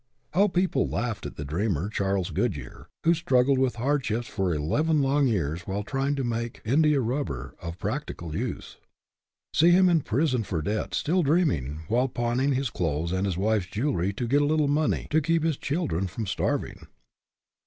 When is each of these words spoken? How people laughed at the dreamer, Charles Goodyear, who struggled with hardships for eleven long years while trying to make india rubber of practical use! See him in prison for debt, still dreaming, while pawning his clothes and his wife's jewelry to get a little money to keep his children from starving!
How 0.33 0.47
people 0.47 0.89
laughed 0.89 1.27
at 1.27 1.35
the 1.35 1.45
dreamer, 1.45 1.87
Charles 1.87 2.31
Goodyear, 2.31 2.87
who 3.03 3.13
struggled 3.13 3.59
with 3.59 3.75
hardships 3.75 4.25
for 4.25 4.51
eleven 4.51 5.03
long 5.03 5.27
years 5.27 5.67
while 5.67 5.83
trying 5.83 6.15
to 6.15 6.23
make 6.23 6.59
india 6.65 6.99
rubber 6.99 7.53
of 7.61 7.77
practical 7.77 8.35
use! 8.35 8.77
See 9.53 9.69
him 9.69 9.89
in 9.89 10.01
prison 10.01 10.41
for 10.41 10.63
debt, 10.63 10.95
still 10.95 11.21
dreaming, 11.21 11.81
while 11.87 12.07
pawning 12.07 12.53
his 12.55 12.71
clothes 12.71 13.11
and 13.11 13.27
his 13.27 13.37
wife's 13.37 13.67
jewelry 13.67 14.11
to 14.13 14.27
get 14.27 14.41
a 14.41 14.45
little 14.45 14.67
money 14.67 15.05
to 15.11 15.21
keep 15.21 15.43
his 15.43 15.55
children 15.57 16.07
from 16.07 16.25
starving! 16.25 16.87